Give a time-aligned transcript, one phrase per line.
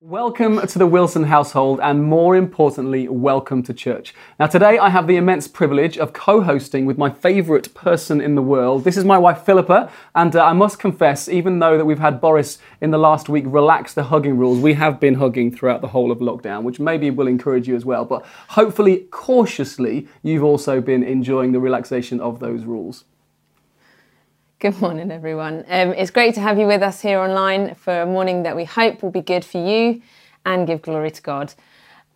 [0.00, 4.14] Welcome to the Wilson household, and more importantly, welcome to church.
[4.38, 8.36] Now, today I have the immense privilege of co hosting with my favourite person in
[8.36, 8.84] the world.
[8.84, 12.20] This is my wife Philippa, and uh, I must confess, even though that we've had
[12.20, 15.88] Boris in the last week relax the hugging rules, we have been hugging throughout the
[15.88, 18.04] whole of lockdown, which maybe will encourage you as well.
[18.04, 23.02] But hopefully, cautiously, you've also been enjoying the relaxation of those rules.
[24.60, 25.64] Good morning, everyone.
[25.68, 28.64] Um, it's great to have you with us here online for a morning that we
[28.64, 30.02] hope will be good for you
[30.44, 31.54] and give glory to God.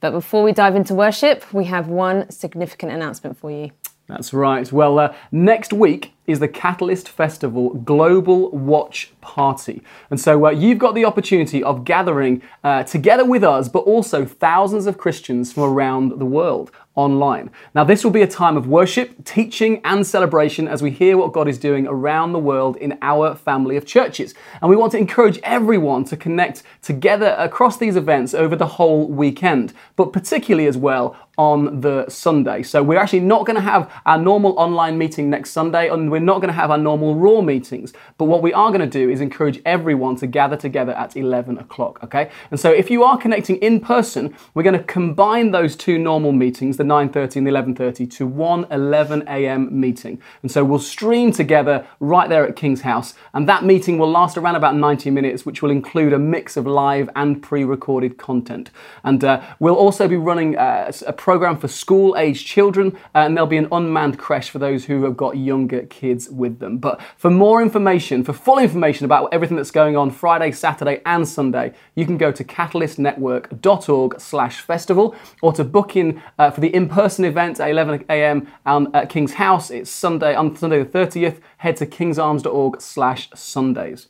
[0.01, 3.71] But before we dive into worship, we have one significant announcement for you.
[4.09, 4.73] That's right.
[4.73, 9.83] Well, uh, next week is the Catalyst Festival Global Watch Party.
[10.11, 14.25] And so uh, you've got the opportunity of gathering uh, together with us, but also
[14.25, 17.51] thousands of Christians from around the world online.
[17.75, 21.33] Now, this will be a time of worship, teaching, and celebration as we hear what
[21.33, 24.35] God is doing around the world in our family of churches.
[24.61, 29.09] And we want to encourage everyone to connect together across these events over the whole
[29.09, 32.63] weekend, but particularly as well on the Sunday.
[32.63, 36.21] So we're actually not going to have our normal online meeting next Sunday, and we're
[36.21, 37.95] not going to have our normal Raw meetings.
[38.19, 41.57] But what we are going to do is encourage everyone to gather together at 11
[41.57, 42.31] o'clock, okay?
[42.51, 46.33] And so if you are connecting in person, we're going to combine those two normal
[46.33, 49.81] meetings, the 9.30 and the 11.30, to one 11 a.m.
[49.81, 50.21] meeting.
[50.43, 54.37] And so we'll stream together right there at King's House, and that meeting will last
[54.37, 58.71] around about 90 minutes, which will include a mix of live and pre-recorded content.
[59.03, 63.35] And uh, we'll also be running uh, a program for school age children, uh, and
[63.35, 66.79] there'll be an unmanned creche for those who have got younger kids with them.
[66.79, 71.27] But for more information, for full information about everything that's going on Friday, Saturday, and
[71.27, 76.75] Sunday, you can go to catalystnetwork.org slash festival or to book in uh, for the
[76.75, 78.49] in-person event at 11 a.m.
[78.67, 79.71] at King's House.
[79.71, 81.41] It's Sunday on Sunday the 30th.
[81.59, 84.09] Head to kingsarms.org slash Sundays.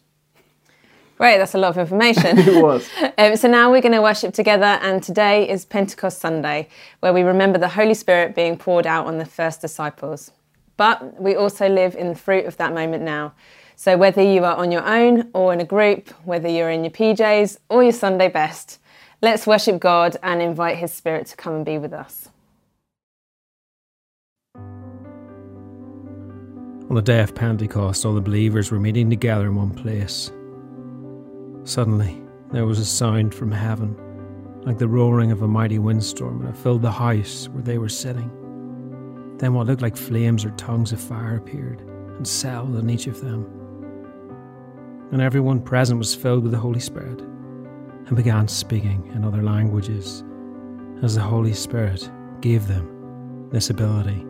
[1.19, 2.39] Great, that's a lot of information.
[2.39, 2.89] it was.
[3.19, 6.67] Um, so now we're going to worship together, and today is Pentecost Sunday,
[7.01, 10.33] where we remember the Holy Spirit being poured out on the first disciples.
[10.77, 13.35] But we also live in the fruit of that moment now.
[13.77, 16.91] So whether you are on your own or in a group, whether you're in your
[16.91, 18.79] PJs or your Sunday best,
[19.21, 22.29] let's worship God and invite His Spirit to come and be with us.
[26.93, 30.31] On the day of Pentecost, all the believers were meeting together in one place.
[31.65, 33.97] Suddenly, there was a sound from heaven,
[34.67, 37.89] like the roaring of a mighty windstorm, and it filled the house where they were
[37.89, 38.31] sitting.
[39.43, 43.21] Then what looked like flames or tongues of fire appeared and settled on each of
[43.21, 43.45] them.
[45.11, 50.23] And everyone present was filled with the Holy Spirit and began speaking in other languages
[51.03, 52.09] as the Holy Spirit
[52.41, 54.25] gave them this ability.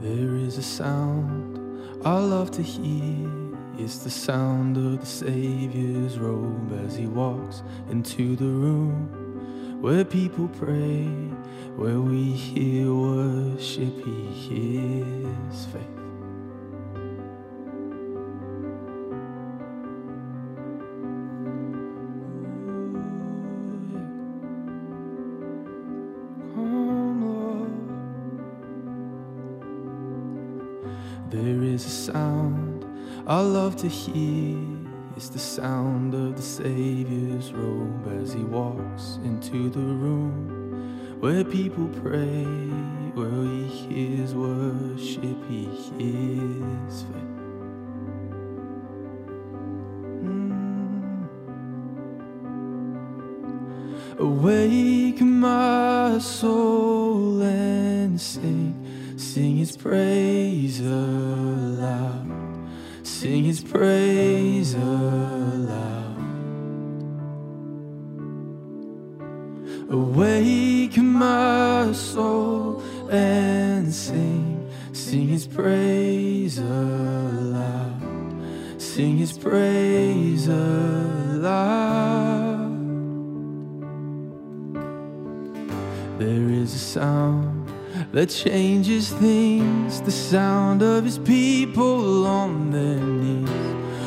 [0.00, 1.60] There is a sound
[2.06, 3.30] I love to hear
[3.76, 9.23] it's the sound of the Savior's robe as he walks into the room
[9.84, 11.04] where people pray,
[11.76, 15.82] where we hear worship, he hears faith.
[31.28, 32.86] There is a sound
[33.26, 34.83] I love to hear
[35.16, 40.64] is the sound of the Savior's robe as he walks into the room
[41.20, 42.44] where people pray,
[43.14, 47.34] where he hears worship, he hears faith.
[50.20, 51.28] Mm.
[54.18, 62.30] Awaken my soul and sing, sing his praise aloud.
[63.02, 65.03] Sing his praise aloud.
[78.94, 81.50] Sing his praise aloud.
[86.16, 87.72] There is a sound
[88.12, 93.50] that changes things, the sound of his people on their knees.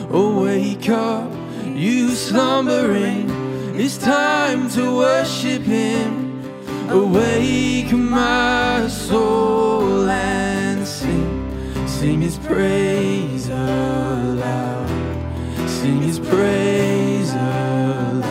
[0.10, 1.34] Oh, wake up,
[1.66, 3.30] you slumbering,
[3.76, 6.42] it's time to worship him.
[6.90, 14.07] Awake my soul and sing, sing his praise aloud,
[16.30, 18.24] praise aloud.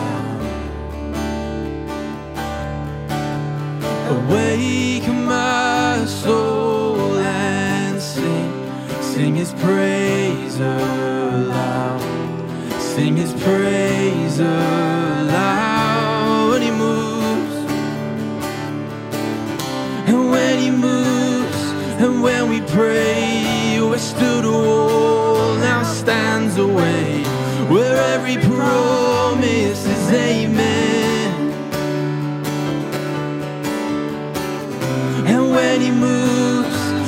[4.15, 8.51] Awake my soul and sing,
[9.01, 12.01] sing his praise aloud,
[12.79, 14.86] sing his praise aloud.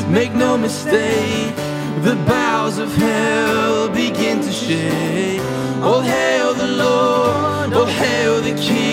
[0.09, 1.55] Make no mistake,
[2.01, 5.41] the boughs of hell begin to shake.
[5.81, 8.88] All hail the Lord, all hail the King.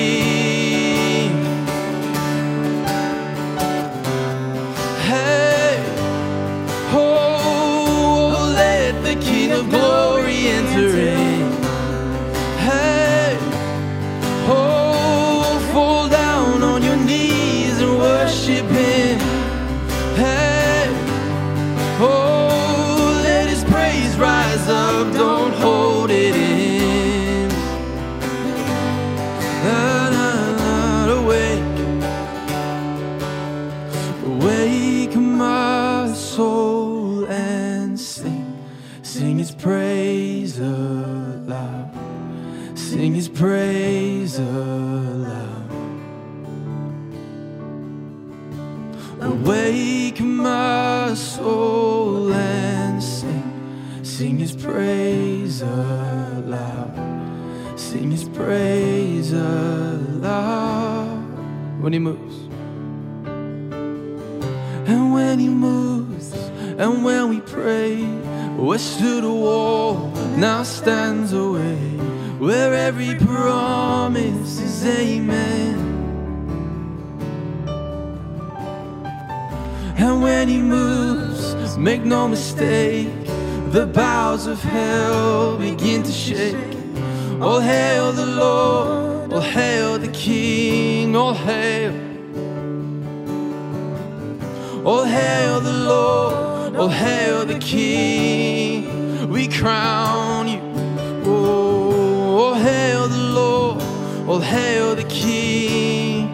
[104.57, 106.33] Hail the King.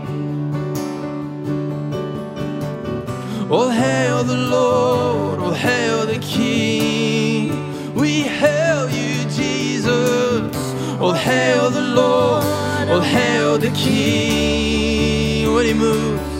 [3.50, 7.94] All hail the Lord, all hail the King.
[7.94, 10.56] We hail you, Jesus.
[11.00, 12.44] All hail the Lord,
[12.92, 15.52] all hail the King.
[15.54, 16.32] When he moves.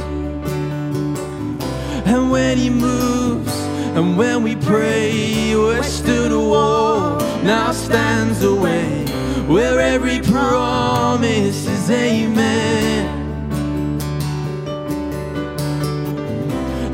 [2.13, 3.55] And when he moves,
[3.97, 9.02] and when we pray, where stood a wall now stands a way,
[9.53, 13.07] where every promise is amen.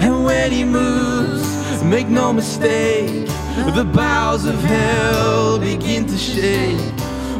[0.00, 3.26] And when he moves, make no mistake,
[3.76, 6.80] the boughs of hell begin to shake.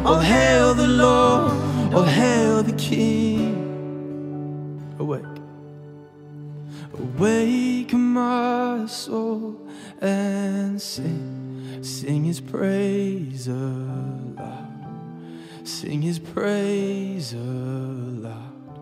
[0.05, 1.51] Oh, hail the Lord,
[1.93, 3.57] oh, hail the King.
[4.99, 5.25] Awake.
[6.93, 9.67] Awake my soul
[9.99, 14.78] and sing, sing his praise aloud,
[15.69, 18.79] sing his praise aloud.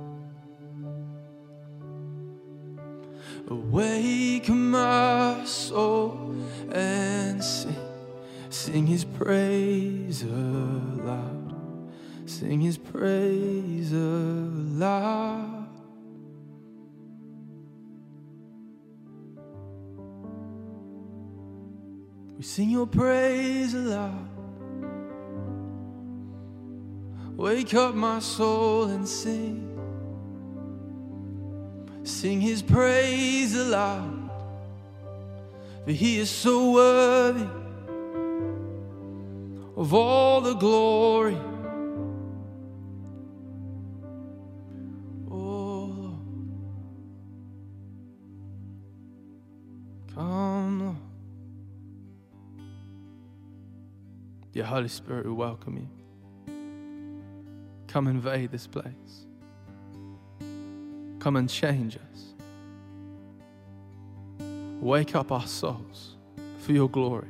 [3.49, 6.35] Awake my soul
[6.71, 7.75] and sing,
[8.49, 11.53] sing his praise aloud,
[12.25, 15.67] sing his praise aloud.
[22.37, 24.26] We sing your praise aloud.
[27.37, 29.69] Wake up my soul and sing.
[32.03, 34.31] Sing his praise aloud.
[35.85, 37.45] For he is so worthy
[39.75, 41.37] of all the glory.
[45.29, 46.17] Oh.
[54.53, 56.06] Your Holy Spirit, we welcome you.
[57.87, 59.25] Come invade this place.
[61.19, 62.33] Come and change us.
[64.79, 66.15] Wake up our souls
[66.59, 67.29] for your glory.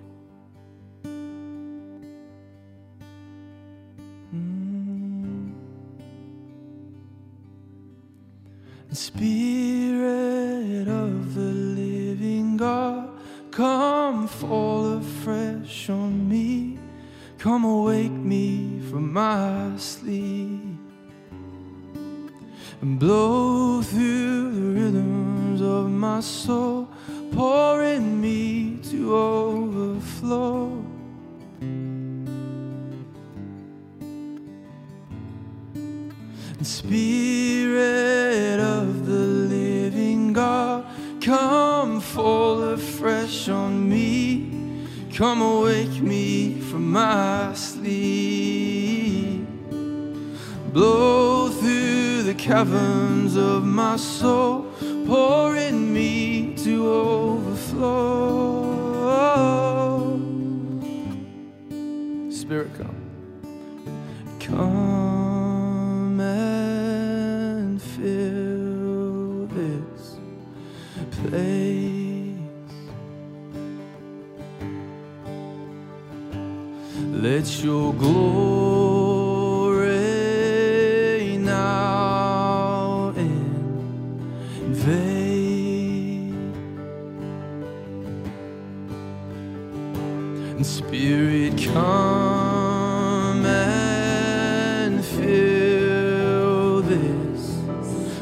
[90.66, 97.58] spirit come and fill this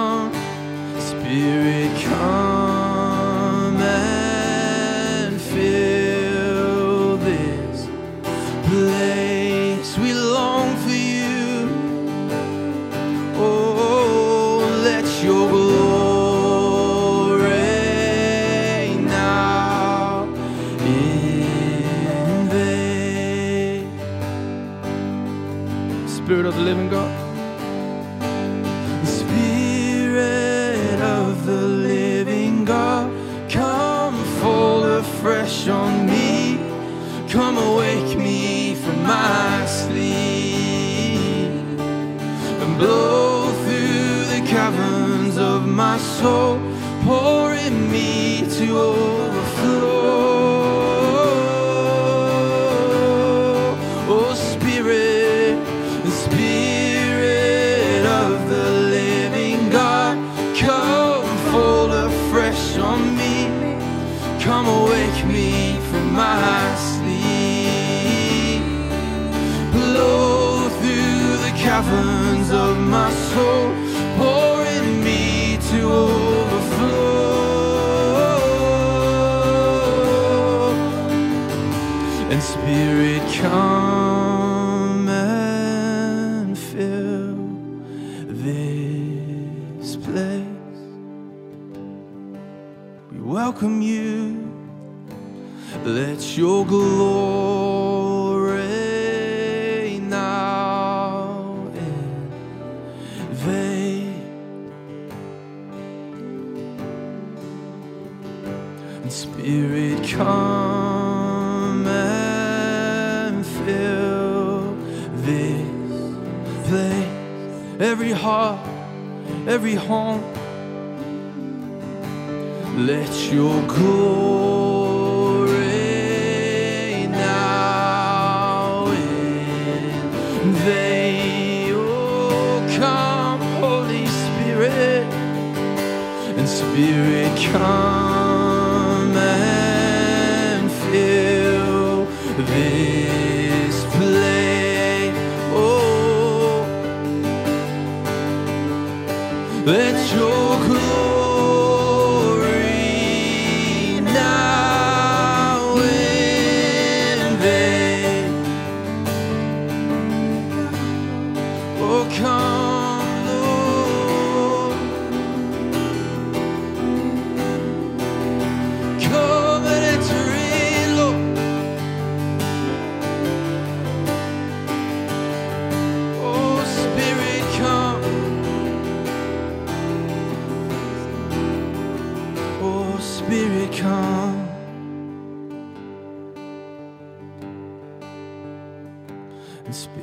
[82.31, 84.30] and spirit come.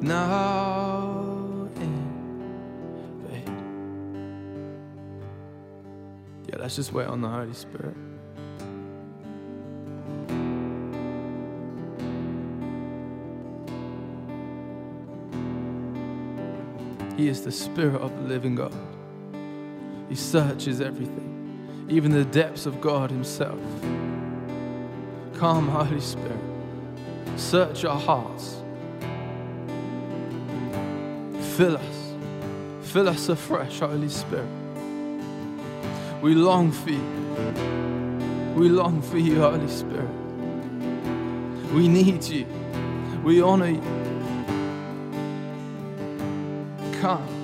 [0.00, 3.50] now invade.
[6.48, 8.11] Yeah, let's just wait on the Holy Spirit.
[17.22, 18.74] He is the Spirit of the living God.
[20.08, 23.60] He searches everything, even the depths of God Himself.
[25.34, 26.40] Come, Holy Spirit,
[27.36, 28.56] search our hearts.
[31.56, 32.14] Fill us.
[32.90, 34.50] Fill us afresh, Holy Spirit.
[36.22, 38.54] We long for you.
[38.56, 40.10] We long for you, Holy Spirit.
[41.72, 42.46] We need you.
[43.22, 44.01] We honor you.
[47.02, 47.41] Come,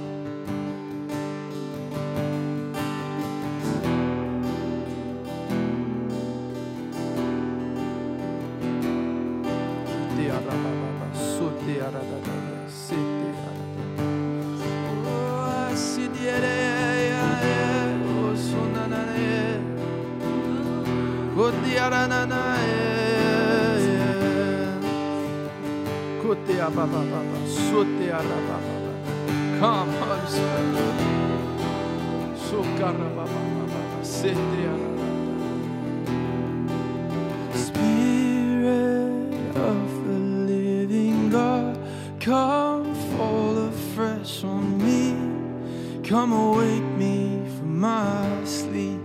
[46.08, 49.02] Come awake me from my sleep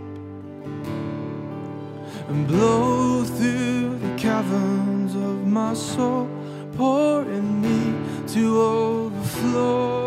[2.30, 6.30] and blow through the caverns of my soul,
[6.78, 10.03] pouring me to overflow.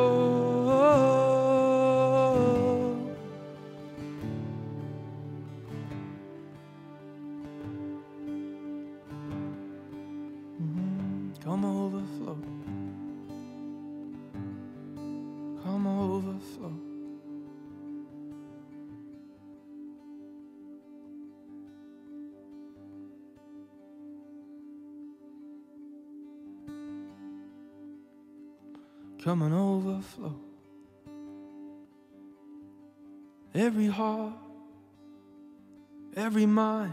[36.46, 36.92] Mind.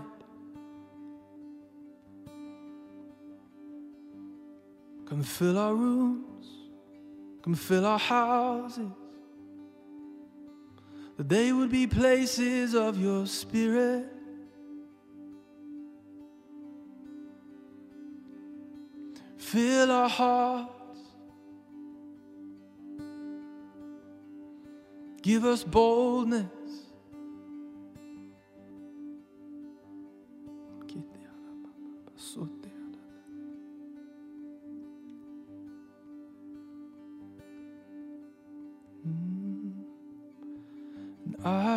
[5.06, 6.48] Come fill our rooms,
[7.44, 8.90] come fill our houses,
[11.18, 14.08] that they would be places of your spirit.
[19.38, 21.00] Fill our hearts,
[25.22, 26.63] give us boldness.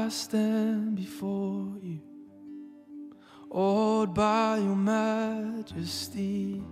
[0.06, 2.00] I stand before you,
[3.50, 6.62] awed by your majesty.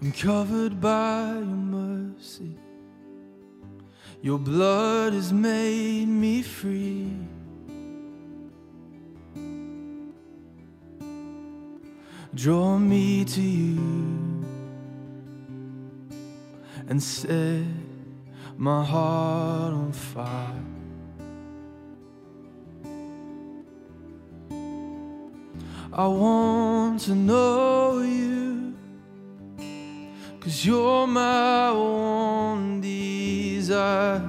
[0.00, 2.56] I'm covered by your mercy.
[4.22, 7.12] Your blood has made me free.
[12.34, 14.25] Draw me to you
[16.88, 17.64] and set
[18.56, 20.62] my heart on fire.
[25.92, 28.74] I want to know you,
[30.40, 34.22] cause you're my one desire.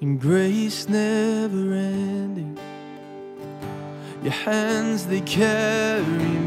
[0.00, 2.58] And grace never ending,
[4.22, 6.43] your hands they carry me.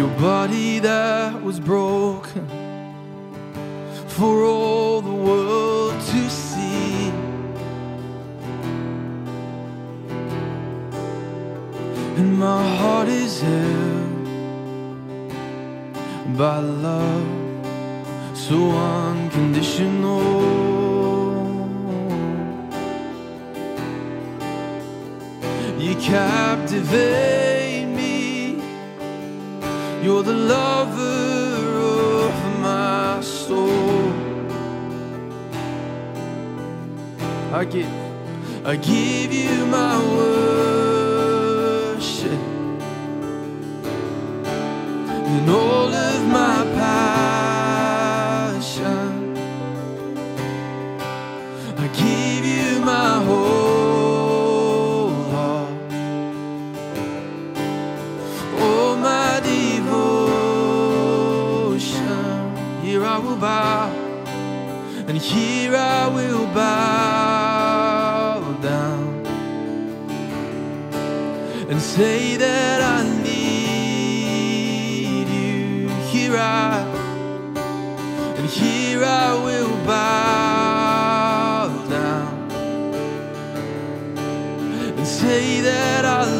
[0.00, 2.48] Your body that was broken
[4.08, 7.10] for all the world to see.
[12.16, 14.24] And my heart is held
[16.38, 17.66] by love
[18.34, 20.22] so unconditional.
[25.78, 27.49] You captivate.
[30.02, 31.78] You're the lover
[32.26, 34.12] of my soul.
[37.52, 37.86] I give,
[38.64, 41.20] I give you my worship
[45.12, 46.59] and all I
[65.20, 67.80] here I will bow
[68.62, 69.26] down
[71.70, 74.48] and say that I need
[75.28, 75.88] you.
[76.10, 76.84] Here I,
[78.36, 82.50] and here I will bow down
[84.96, 86.39] and say that I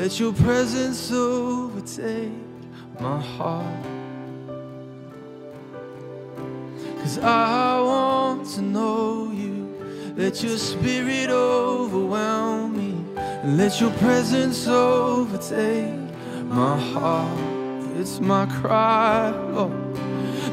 [0.00, 2.32] Let your presence overtake
[2.98, 3.84] my heart.
[7.00, 9.68] Cause I want to know you.
[10.16, 12.96] Let your spirit overwhelm me.
[13.18, 15.92] And let your presence overtake
[16.44, 17.38] my heart.
[17.98, 19.96] It's my cry, Lord,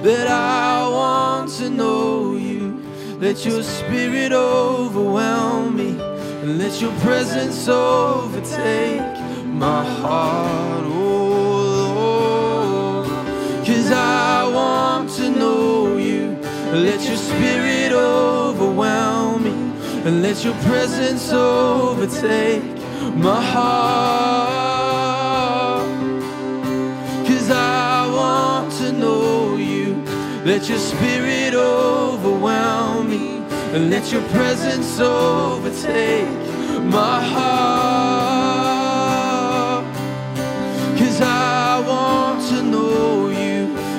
[0.04, 2.84] that I want to know you.
[3.18, 5.98] Let your spirit overwhelm me.
[6.42, 9.17] And let your presence overtake
[9.58, 13.66] my heart, oh Lord.
[13.66, 16.38] Cause I want to know you.
[16.72, 19.52] Let your spirit overwhelm me.
[20.06, 22.64] And let your presence overtake
[23.16, 24.78] my heart.
[27.28, 30.04] Cause I want to know you.
[30.46, 33.38] Let your spirit overwhelm me.
[33.74, 36.30] And let your presence overtake
[36.84, 38.27] my heart.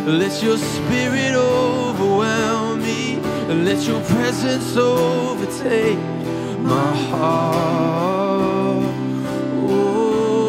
[0.08, 3.16] Let your spirit overwhelm me.
[3.46, 5.98] Let your presence overtake
[6.60, 8.84] my heart.
[9.68, 10.48] Oh.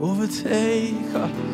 [0.00, 1.51] Overtake us.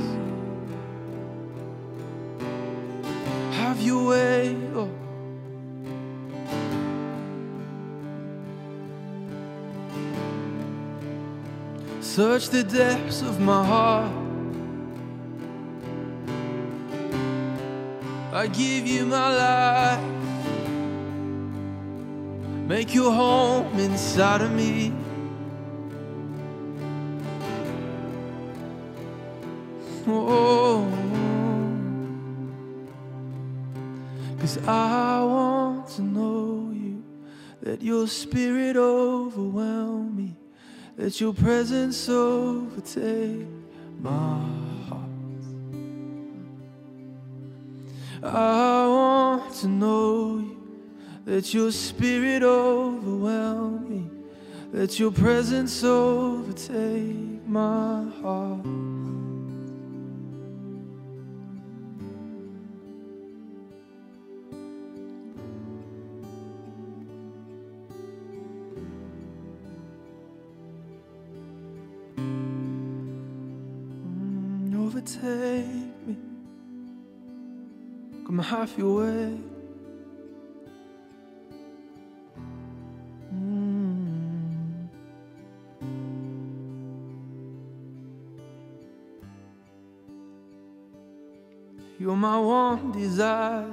[12.18, 14.10] Search the depths of my heart.
[18.32, 20.04] I give you my life.
[22.66, 24.92] Make your home inside of me.
[30.08, 30.90] Oh,
[34.40, 37.04] cause I want to know you.
[37.62, 40.37] Let your spirit overwhelm me.
[40.98, 43.46] Let your presence overtake
[44.00, 44.40] my
[44.88, 45.44] heart.
[48.20, 50.56] I want to know you.
[51.24, 54.10] Let your spirit overwhelm me.
[54.72, 58.97] Let your presence overtake my heart.
[78.58, 79.38] Have your way.
[83.32, 84.88] Mm.
[92.00, 93.67] You're my one desire.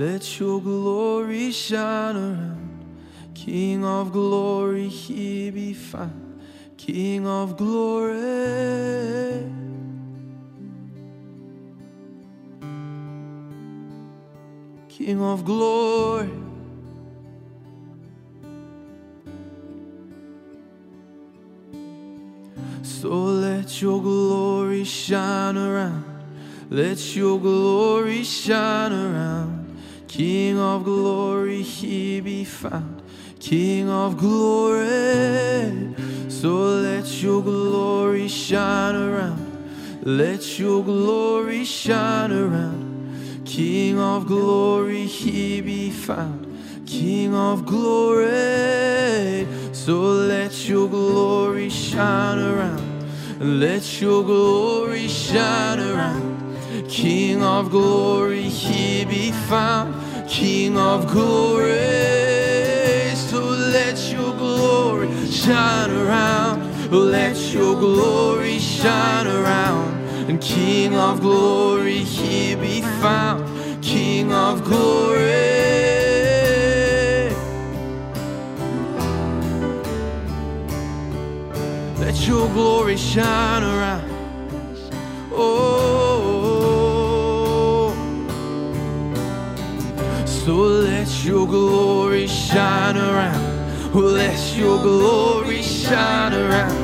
[0.00, 2.84] Let your glory shine around.
[3.34, 6.40] King of glory, here be found.
[6.78, 8.16] King of glory.
[14.88, 16.30] King of glory.
[22.82, 26.06] So let your glory shine around.
[26.70, 29.49] Let your glory shine around.
[30.20, 33.00] King of glory, he be found.
[33.38, 34.84] King of glory.
[36.28, 39.40] So let your glory shine around.
[40.02, 43.46] Let your glory shine around.
[43.46, 46.46] King of glory, he be found.
[46.86, 49.46] King of glory.
[49.72, 53.08] So let your glory shine around.
[53.40, 56.40] Let your glory shine around.
[56.90, 59.99] King of glory, he be found.
[60.30, 61.74] King of glory.
[63.16, 66.90] So let your glory shine around.
[66.92, 69.90] Let your glory shine around.
[70.30, 73.42] And King of glory, he be found.
[73.82, 75.20] King of glory.
[81.98, 84.08] Let your glory shine around.
[85.32, 85.99] Oh,
[90.50, 93.94] so let your glory shine around.
[93.94, 96.76] Let your glory shine around.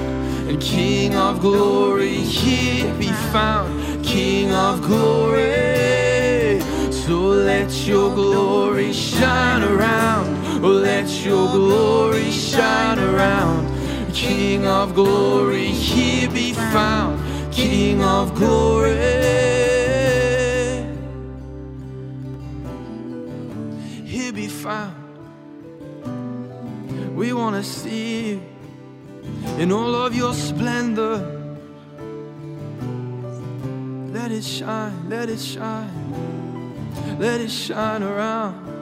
[0.49, 4.05] And King of glory, here be found.
[4.05, 6.61] King of glory.
[6.93, 7.17] So
[7.51, 10.63] let your glory shine around.
[10.63, 13.67] Let your glory shine around.
[14.15, 17.21] King of glory, here be found.
[17.53, 18.95] King of glory,
[24.67, 24.97] found.
[27.17, 28.43] We want to see you
[29.59, 31.19] in all of your splendor.
[34.13, 35.93] Let it shine, let it shine,
[37.21, 38.76] let it shine around.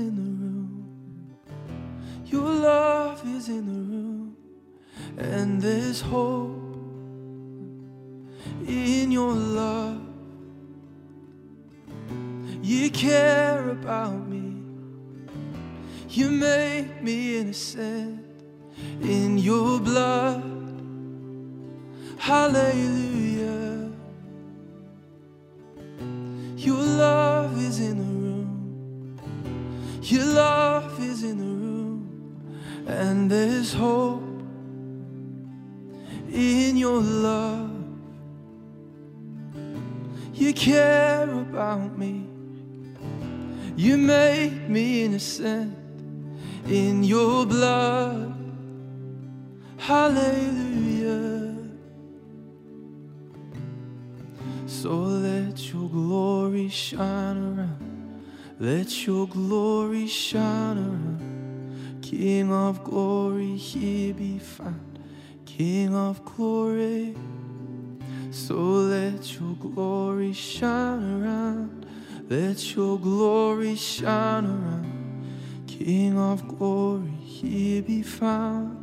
[0.00, 0.29] In the
[59.00, 62.02] Let your glory shine around.
[62.02, 64.98] King of glory, here be found.
[65.46, 67.16] King of glory.
[68.30, 71.86] So let your glory shine around.
[72.28, 75.64] Let your glory shine around.
[75.66, 78.76] King of glory, here be found.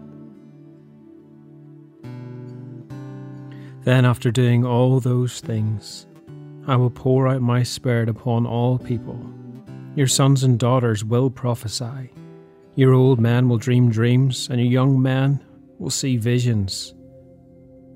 [3.83, 6.07] Then, after doing all those things,
[6.65, 9.36] I will pour out my Spirit upon all people.
[9.97, 12.11] Your sons and daughters will prophesy.
[12.75, 15.43] Your old men will dream dreams, and your young men
[15.79, 16.93] will see visions.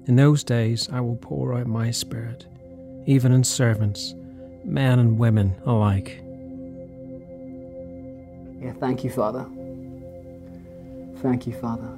[0.08, 2.48] In those days, I will pour out my Spirit,
[3.06, 4.16] even in servants,
[4.66, 6.24] men and women alike.
[8.60, 9.46] Yeah, thank you, Father.
[11.22, 11.96] Thank you, Father.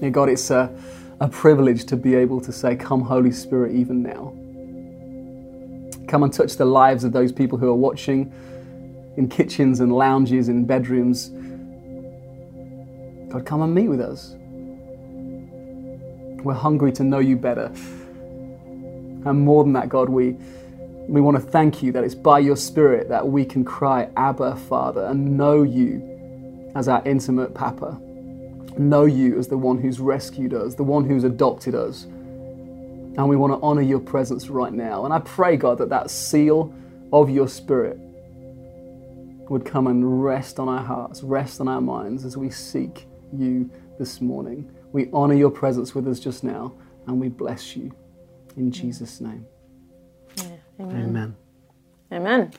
[0.00, 0.74] Yeah, God, it's a,
[1.20, 4.32] a privilege to be able to say, Come, Holy Spirit, even now.
[6.08, 8.32] Come and touch the lives of those people who are watching
[9.16, 11.30] in kitchens and lounges, in bedrooms.
[13.30, 14.34] God, come and meet with us.
[16.42, 17.72] We're hungry to know you better.
[19.24, 20.36] And more than that, God, we,
[21.06, 24.56] we want to thank you that it's by your Spirit that we can cry, Abba,
[24.56, 28.00] Father, and know you as our intimate Papa.
[28.78, 32.04] Know you as the one who's rescued us, the one who's adopted us.
[32.04, 35.04] And we want to honor your presence right now.
[35.04, 36.74] And I pray, God, that that seal
[37.12, 38.00] of your Spirit
[39.52, 43.70] would come and rest on our hearts, rest on our minds as we seek you
[43.98, 44.72] this morning.
[44.92, 46.72] We honor your presence with us just now,
[47.06, 47.94] and we bless you
[48.56, 49.44] in Jesus' name.
[50.36, 50.44] Yeah,
[50.80, 51.04] amen.
[51.04, 51.36] Amen.
[52.12, 52.52] Amen.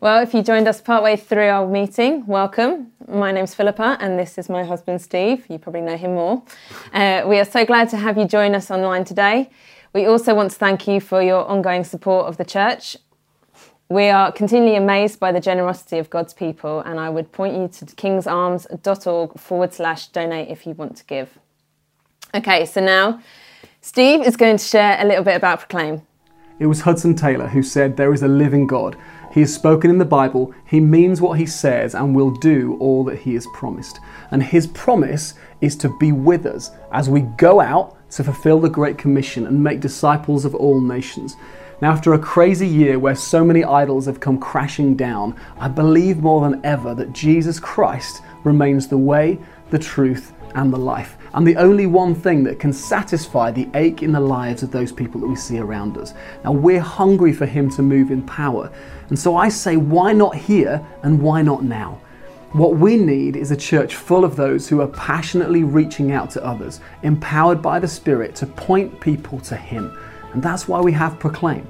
[0.00, 2.90] Well, if you joined us partway through our meeting, welcome.
[3.06, 5.46] My name's Philippa, and this is my husband Steve.
[5.48, 6.42] You probably know him more.
[6.92, 9.48] Uh, we are so glad to have you join us online today.
[9.92, 12.96] We also want to thank you for your ongoing support of the church.
[13.88, 17.68] We are continually amazed by the generosity of God's people, and I would point you
[17.68, 21.38] to kingsarms.org forward slash donate if you want to give.
[22.34, 23.20] Okay, so now
[23.80, 26.02] Steve is going to share a little bit about Proclaim.
[26.58, 28.96] It was Hudson Taylor who said, There is a living God.
[29.32, 33.04] He is spoken in the Bible, he means what he says, and will do all
[33.04, 34.00] that he has promised.
[34.32, 38.68] And his promise is to be with us as we go out to fulfill the
[38.68, 41.36] Great Commission and make disciples of all nations.
[41.82, 46.18] Now, after a crazy year where so many idols have come crashing down, I believe
[46.18, 51.46] more than ever that Jesus Christ remains the way, the truth, and the life, and
[51.46, 55.20] the only one thing that can satisfy the ache in the lives of those people
[55.20, 56.14] that we see around us.
[56.44, 58.72] Now, we're hungry for Him to move in power,
[59.10, 62.00] and so I say, why not here and why not now?
[62.52, 66.44] What we need is a church full of those who are passionately reaching out to
[66.44, 69.94] others, empowered by the Spirit to point people to Him.
[70.36, 71.66] And that's why we have Proclaim.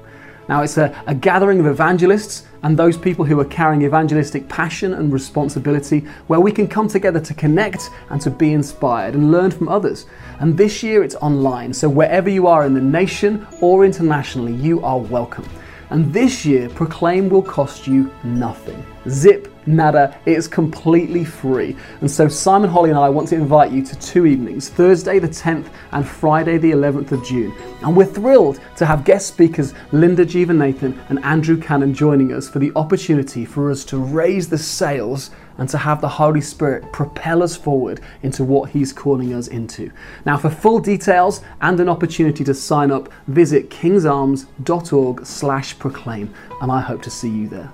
[0.49, 4.93] Now, it's a, a, gathering of evangelists and those people who are carrying evangelistic passion
[4.93, 9.51] and responsibility where we can come together to connect and to be inspired and learn
[9.51, 10.05] from others.
[10.41, 14.83] And this year it's online, so wherever you are in the nation or internationally, you
[14.83, 15.47] are welcome.
[15.89, 18.85] And this year, Proclaim will cost you nothing.
[19.07, 21.75] Zip, nada, it is completely free.
[22.01, 25.27] And so Simon Holley and I want to invite you to two evenings, Thursday the
[25.27, 27.53] 10th and Friday the 11th of June.
[27.81, 32.59] And we're thrilled to have guest speakers Linda Jeevanathan and Andrew Cannon joining us for
[32.59, 37.43] the opportunity for us to raise the sails and to have the Holy Spirit propel
[37.43, 39.91] us forward into what He's calling us into.
[40.25, 47.01] Now, for full details and an opportunity to sign up, visit kingsarms.org/proclaim, and I hope
[47.03, 47.73] to see you there.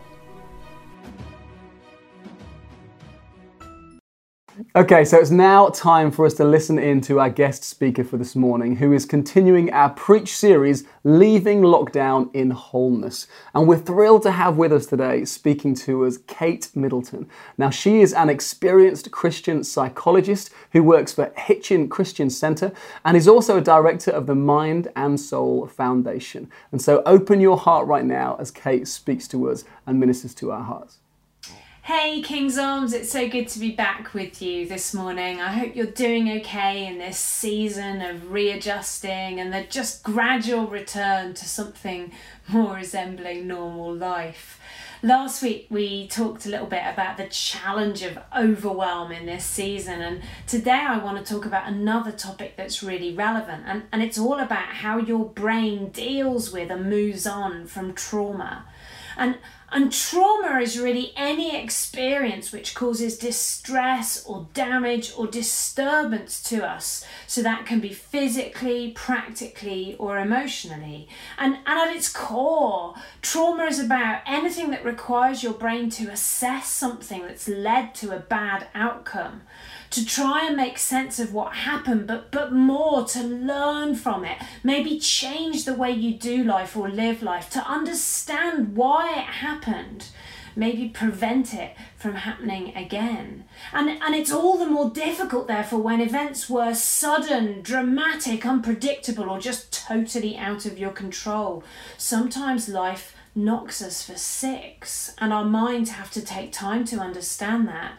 [4.75, 8.17] Okay, so it's now time for us to listen in to our guest speaker for
[8.17, 13.25] this morning, who is continuing our Preach series, Leaving Lockdown in Wholeness.
[13.55, 17.27] And we're thrilled to have with us today, speaking to us, Kate Middleton.
[17.57, 22.71] Now, she is an experienced Christian psychologist who works for Hitchin Christian Center
[23.03, 26.47] and is also a director of the Mind and Soul Foundation.
[26.71, 30.51] And so open your heart right now as Kate speaks to us and ministers to
[30.51, 30.99] our hearts.
[31.85, 35.41] Hey King's Arms, it's so good to be back with you this morning.
[35.41, 41.33] I hope you're doing okay in this season of readjusting and the just gradual return
[41.33, 42.13] to something
[42.47, 44.61] more resembling normal life.
[45.01, 50.01] Last week we talked a little bit about the challenge of overwhelm in this season,
[50.01, 54.17] and today I want to talk about another topic that's really relevant, and, and it's
[54.17, 58.67] all about how your brain deals with and moves on from trauma.
[59.17, 59.37] And
[59.73, 67.03] and trauma is really any experience which causes distress or damage or disturbance to us.
[67.25, 71.07] So that can be physically, practically, or emotionally.
[71.39, 76.67] And, and at its core, trauma is about anything that requires your brain to assess
[76.67, 79.41] something that's led to a bad outcome
[79.93, 84.37] to try and make sense of what happened, but, but more to learn from it,
[84.63, 90.07] maybe change the way you do life or live life, to understand why it happened,
[90.55, 93.45] maybe prevent it from happening again.
[93.71, 99.39] And, and it's all the more difficult, therefore, when events were sudden, dramatic, unpredictable, or
[99.39, 101.63] just totally out of your control.
[101.99, 107.67] Sometimes life knocks us for six, and our minds have to take time to understand
[107.67, 107.93] that.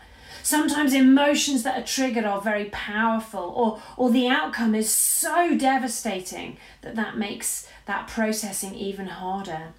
[0.45, 6.59] Sometimes emotions that are triggered are very powerful, or, or the outcome is so devastating
[6.83, 9.73] that that makes that processing even harder.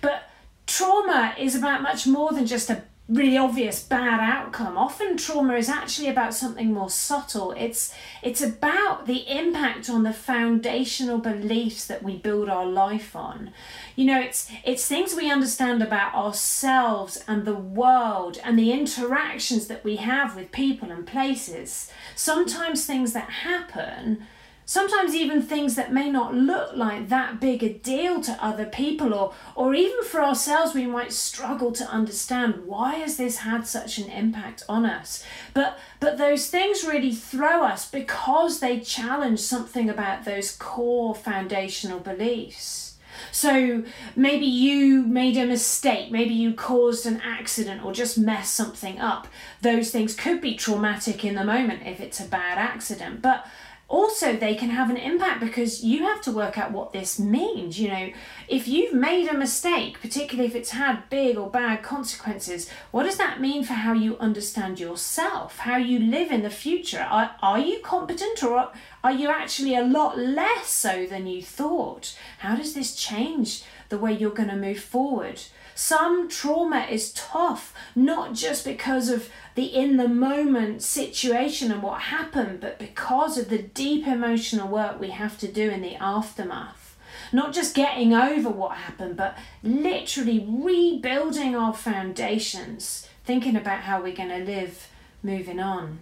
[0.00, 0.30] But
[0.66, 4.78] trauma is about much more than just a really obvious bad outcome.
[4.78, 7.52] Often trauma is actually about something more subtle.
[7.52, 7.92] It's
[8.22, 13.52] it's about the impact on the foundational beliefs that we build our life on.
[13.96, 19.66] You know, it's it's things we understand about ourselves and the world and the interactions
[19.66, 21.90] that we have with people and places.
[22.14, 24.26] Sometimes things that happen
[24.70, 29.12] sometimes even things that may not look like that big a deal to other people
[29.12, 33.98] or or even for ourselves we might struggle to understand why has this had such
[33.98, 39.90] an impact on us but but those things really throw us because they challenge something
[39.90, 42.90] about those core foundational beliefs
[43.32, 43.84] so
[44.16, 49.28] maybe you made a mistake, maybe you caused an accident or just messed something up.
[49.60, 53.22] Those things could be traumatic in the moment if it's a bad accident.
[53.22, 53.46] But
[53.90, 57.78] also they can have an impact because you have to work out what this means
[57.78, 58.10] you know.
[58.48, 63.18] If you've made a mistake particularly if it's had big or bad consequences what does
[63.18, 67.06] that mean for how you understand yourself how you live in the future?
[67.10, 68.70] Are, are you competent or
[69.02, 72.16] are you actually a lot less so than you thought?
[72.38, 75.42] How does this change the way you're going to move forward?
[75.74, 79.30] Some trauma is tough, not just because of
[79.60, 84.98] the in the moment situation and what happened, but because of the deep emotional work
[84.98, 86.96] we have to do in the aftermath.
[87.30, 94.16] Not just getting over what happened, but literally rebuilding our foundations, thinking about how we're
[94.16, 94.88] going to live
[95.22, 96.00] moving on.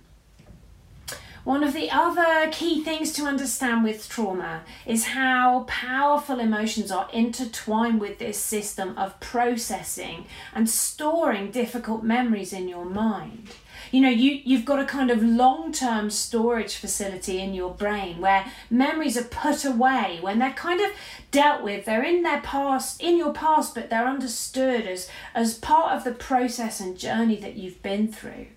[1.49, 7.09] One of the other key things to understand with trauma is how powerful emotions are
[7.11, 13.49] intertwined with this system of processing and storing difficult memories in your mind.
[13.91, 18.21] You know, you, you've got a kind of long term storage facility in your brain
[18.21, 20.91] where memories are put away when they're kind of
[21.31, 21.87] dealt with.
[21.87, 26.13] They're in their past, in your past, but they're understood as, as part of the
[26.13, 28.49] process and journey that you've been through.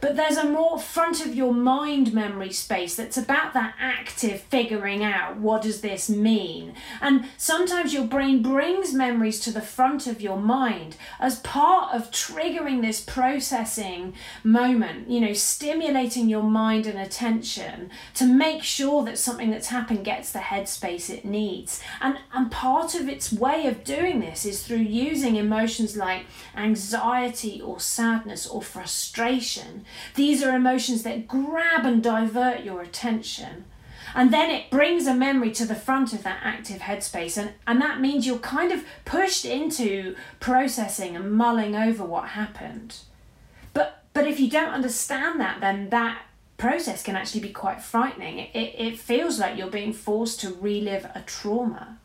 [0.00, 5.02] But there's a more front of your mind memory space that's about that active figuring
[5.02, 6.74] out what does this mean.
[7.00, 12.10] And sometimes your brain brings memories to the front of your mind as part of
[12.10, 14.14] triggering this processing
[14.44, 20.04] moment, you know, stimulating your mind and attention to make sure that something that's happened
[20.04, 21.80] gets the headspace it needs.
[22.00, 27.60] And and part of its way of doing this is through using emotions like anxiety
[27.60, 29.65] or sadness or frustration
[30.14, 33.64] these are emotions that grab and divert your attention.
[34.14, 37.36] And then it brings a memory to the front of that active headspace.
[37.36, 42.96] And, and that means you're kind of pushed into processing and mulling over what happened.
[43.74, 46.22] But, but if you don't understand that, then that
[46.56, 48.38] process can actually be quite frightening.
[48.38, 51.98] It, it feels like you're being forced to relive a trauma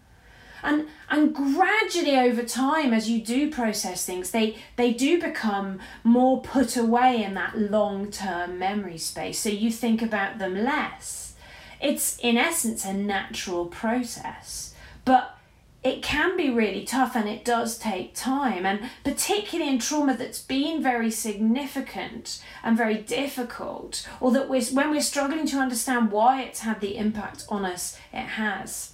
[0.63, 6.41] and and gradually over time as you do process things they they do become more
[6.41, 9.39] put away in that long-term memory space.
[9.39, 11.35] So you think about them less.
[11.81, 14.73] It's in essence a natural process.
[15.03, 15.37] But
[15.83, 18.65] it can be really tough and it does take time.
[18.65, 24.91] And particularly in trauma that's been very significant and very difficult or that we're, when
[24.91, 28.93] we're struggling to understand why it's had the impact on us it has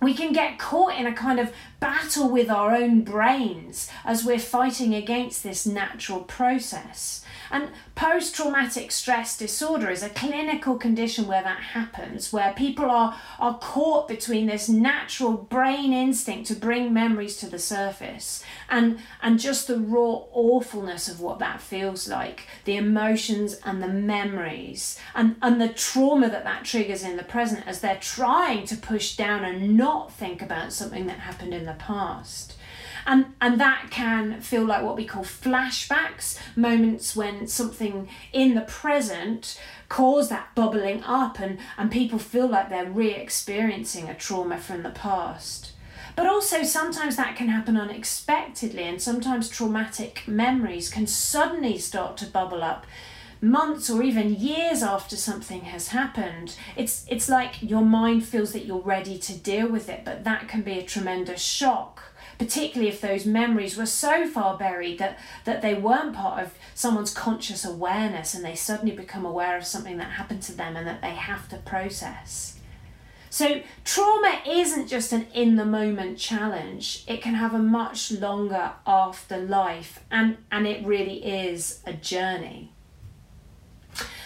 [0.00, 4.38] we can get caught in a kind of battle with our own brains as we're
[4.38, 7.24] fighting against this natural process.
[7.50, 13.16] And post traumatic stress disorder is a clinical condition where that happens, where people are,
[13.38, 19.38] are caught between this natural brain instinct to bring memories to the surface and, and
[19.38, 25.36] just the raw awfulness of what that feels like, the emotions and the memories, and,
[25.42, 29.44] and the trauma that that triggers in the present as they're trying to push down
[29.44, 32.57] and not think about something that happened in the past
[33.06, 38.62] and and that can feel like what we call flashbacks moments when something in the
[38.62, 44.82] present cause that bubbling up and and people feel like they're re-experiencing a trauma from
[44.82, 45.72] the past.
[46.16, 52.26] But also sometimes that can happen unexpectedly and sometimes traumatic memories can suddenly start to
[52.26, 52.86] bubble up
[53.40, 56.56] months or even years after something has happened.
[56.76, 60.48] It's it's like your mind feels that you're ready to deal with it but that
[60.48, 62.02] can be a tremendous shock
[62.38, 67.12] particularly if those memories were so far buried that, that they weren't part of someone's
[67.12, 71.02] conscious awareness and they suddenly become aware of something that happened to them and that
[71.02, 72.58] they have to process.
[73.30, 78.72] So, trauma isn't just an in the moment challenge, it can have a much longer
[78.86, 82.72] afterlife, and, and it really is a journey.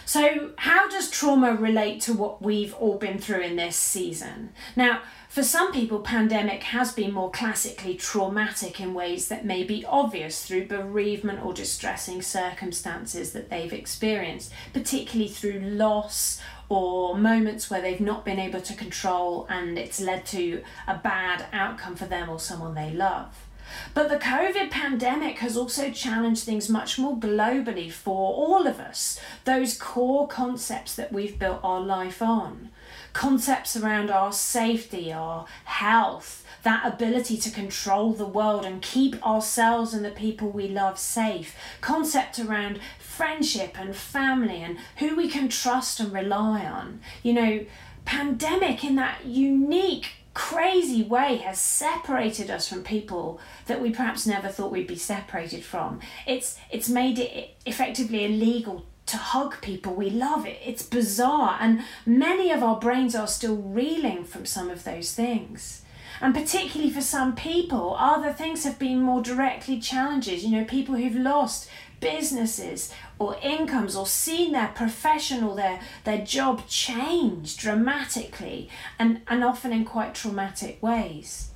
[0.05, 4.53] So, how does trauma relate to what we've all been through in this season?
[4.77, 5.01] Now,
[5.33, 10.45] for some people, pandemic has been more classically traumatic in ways that may be obvious
[10.45, 17.99] through bereavement or distressing circumstances that they've experienced, particularly through loss or moments where they've
[17.99, 22.39] not been able to control and it's led to a bad outcome for them or
[22.39, 23.47] someone they love.
[23.95, 29.19] But the COVID pandemic has also challenged things much more globally for all of us,
[29.45, 32.69] those core concepts that we've built our life on
[33.13, 39.93] concepts around our safety, our health, that ability to control the world and keep ourselves
[39.93, 45.49] and the people we love safe, concept around friendship and family and who we can
[45.49, 47.01] trust and rely on.
[47.23, 47.67] You know,
[48.05, 54.49] pandemic in that unique crazy way has separated us from people that we perhaps never
[54.49, 56.01] thought we'd be separated from.
[56.27, 60.47] It's it's made it effectively illegal to hug people we love.
[60.47, 61.57] It, it's bizarre.
[61.61, 65.83] And many of our brains are still reeling from some of those things.
[66.21, 70.45] And particularly for some people, other things have been more directly challenges.
[70.45, 71.69] You know, people who've lost
[72.01, 79.45] businesses or incomes or seen their profession or their, their job change dramatically and, and
[79.45, 81.52] often in quite traumatic ways.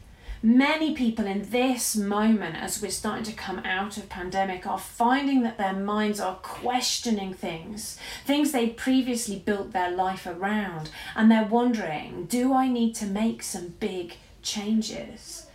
[0.46, 5.42] Many people in this moment, as we're starting to come out of pandemic, are finding
[5.42, 11.48] that their minds are questioning things, things they previously built their life around, and they're
[11.48, 15.48] wondering, do I need to make some big changes?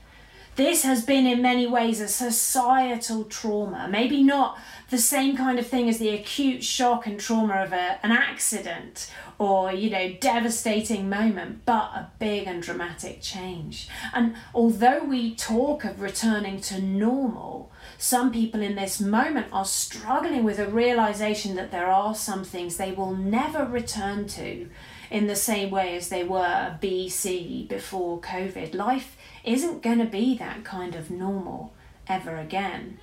[0.58, 4.60] This has been in many ways a societal trauma, maybe not
[4.92, 9.10] the same kind of thing as the acute shock and trauma of a, an accident
[9.40, 13.88] or, you know, devastating moment, but a big and dramatic change.
[14.14, 20.44] And although we talk of returning to normal, some people in this moment are struggling
[20.44, 24.70] with a realization that there are some things they will never return to
[25.10, 28.76] in the same way as they were BC before COVID.
[28.76, 29.16] Life
[29.46, 31.74] isn't going to be that kind of normal
[32.08, 33.00] ever again.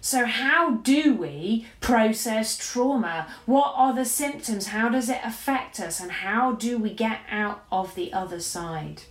[0.00, 3.28] So, how do we process trauma?
[3.44, 4.68] What are the symptoms?
[4.68, 6.00] How does it affect us?
[6.00, 9.02] And how do we get out of the other side?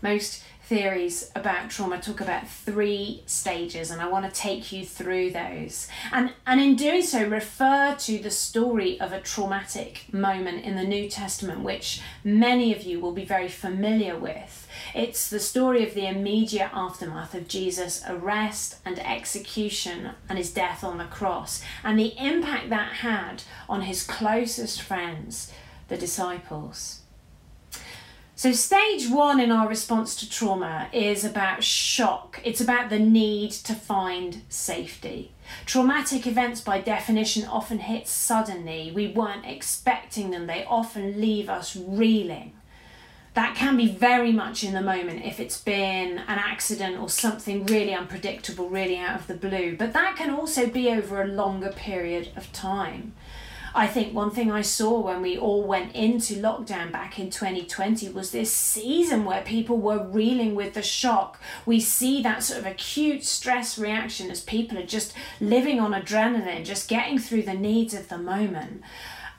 [0.00, 5.30] Most theories about trauma talk about three stages and I want to take you through
[5.30, 5.88] those.
[6.12, 10.84] And and in doing so refer to the story of a traumatic moment in the
[10.84, 14.67] New Testament which many of you will be very familiar with.
[14.94, 20.82] It's the story of the immediate aftermath of Jesus' arrest and execution and his death
[20.82, 25.52] on the cross, and the impact that had on his closest friends,
[25.88, 27.00] the disciples.
[28.34, 32.40] So, stage one in our response to trauma is about shock.
[32.44, 35.32] It's about the need to find safety.
[35.66, 38.92] Traumatic events, by definition, often hit suddenly.
[38.94, 42.52] We weren't expecting them, they often leave us reeling
[43.34, 47.66] that can be very much in the moment if it's been an accident or something
[47.66, 49.76] really unpredictable, really out of the blue.
[49.76, 53.14] But that can also be over a longer period of time.
[53.74, 58.08] I think one thing I saw when we all went into lockdown back in 2020
[58.08, 61.38] was this season where people were reeling with the shock.
[61.66, 66.64] We see that sort of acute stress reaction as people are just living on adrenaline,
[66.64, 68.82] just getting through the needs of the moment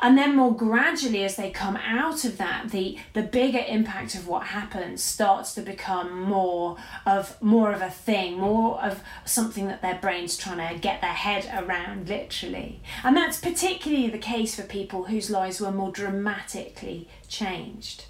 [0.02, 4.28] and then more gradually as they come out of that the the bigger impact of
[4.28, 9.82] what happens starts to become more of more of a thing more of something that
[9.82, 12.82] their brain's trying to get their head around literally.
[13.04, 18.06] And that's particularly the case for people whose lives were more dramatically changed.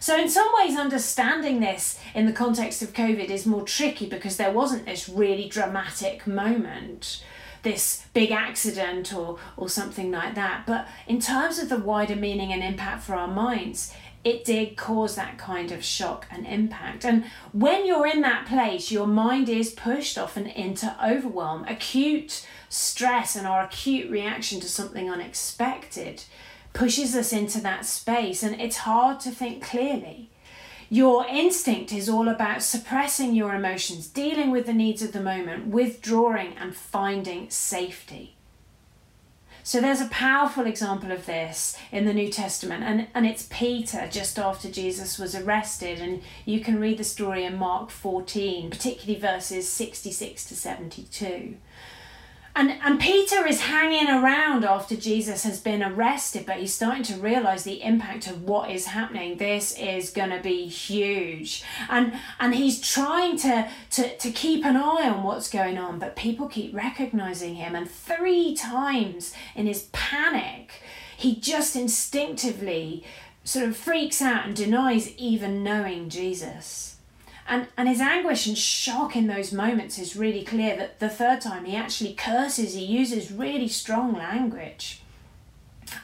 [0.00, 4.36] So, in some ways, understanding this in the context of COVID is more tricky because
[4.36, 7.24] there wasn't this really dramatic moment
[7.64, 10.64] this big accident or, or something like that.
[10.66, 13.92] But in terms of the wider meaning and impact for our minds,
[14.22, 17.04] it did cause that kind of shock and impact.
[17.04, 23.36] And when you're in that place, your mind is pushed often into overwhelm, acute stress,
[23.36, 26.24] and our acute reaction to something unexpected
[26.72, 30.30] pushes us into that space, and it's hard to think clearly.
[30.94, 35.66] Your instinct is all about suppressing your emotions, dealing with the needs of the moment,
[35.66, 38.36] withdrawing and finding safety.
[39.64, 44.06] So there's a powerful example of this in the New Testament, and, and it's Peter
[44.08, 45.98] just after Jesus was arrested.
[45.98, 51.56] And you can read the story in Mark 14, particularly verses 66 to 72.
[52.56, 57.16] And, and Peter is hanging around after Jesus has been arrested, but he's starting to
[57.16, 59.38] realize the impact of what is happening.
[59.38, 61.64] This is going to be huge.
[61.88, 66.14] And, and he's trying to, to, to keep an eye on what's going on, but
[66.14, 67.74] people keep recognizing him.
[67.74, 70.80] And three times in his panic,
[71.16, 73.02] he just instinctively
[73.42, 76.93] sort of freaks out and denies even knowing Jesus.
[77.46, 81.40] And, and his anguish and shock in those moments is really clear that the third
[81.40, 85.02] time he actually curses, he uses really strong language.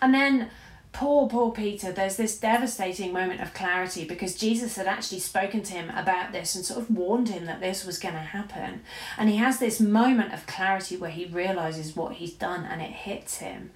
[0.03, 0.51] And then,
[0.93, 5.73] poor, poor Peter, there's this devastating moment of clarity because Jesus had actually spoken to
[5.73, 8.83] him about this and sort of warned him that this was going to happen.
[9.17, 12.91] And he has this moment of clarity where he realizes what he's done and it
[12.91, 13.71] hits him.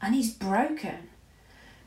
[0.00, 1.10] And he's broken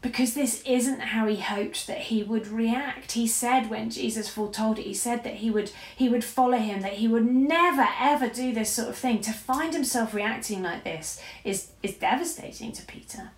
[0.01, 3.13] because this isn't how he hoped that he would react.
[3.13, 6.81] He said when Jesus foretold it, he said that he would he would follow him,
[6.81, 9.21] that he would never ever do this sort of thing.
[9.21, 13.31] To find himself reacting like this is is devastating to Peter.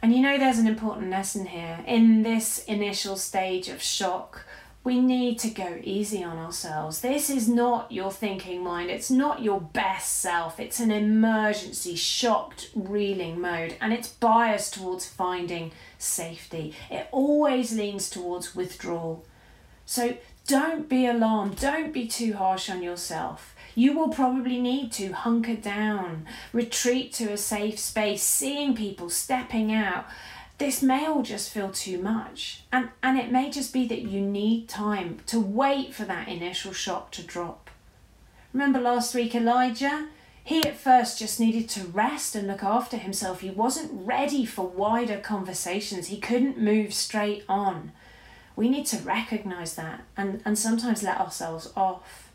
[0.00, 1.80] And you know there's an important lesson here.
[1.86, 4.46] In this initial stage of shock,
[4.88, 7.02] we need to go easy on ourselves.
[7.02, 12.70] This is not your thinking mind, it's not your best self, it's an emergency, shocked,
[12.74, 16.74] reeling mode, and it's biased towards finding safety.
[16.90, 19.26] It always leans towards withdrawal.
[19.84, 20.16] So
[20.46, 23.54] don't be alarmed, don't be too harsh on yourself.
[23.74, 26.24] You will probably need to hunker down,
[26.54, 30.06] retreat to a safe space, seeing people stepping out
[30.58, 32.64] this may all just feel too much.
[32.72, 36.72] And, and it may just be that you need time to wait for that initial
[36.72, 37.70] shock to drop.
[38.52, 40.08] Remember last week, Elijah?
[40.42, 43.40] He at first just needed to rest and look after himself.
[43.40, 46.06] He wasn't ready for wider conversations.
[46.06, 47.92] He couldn't move straight on.
[48.56, 52.27] We need to recognize that and, and sometimes let ourselves off.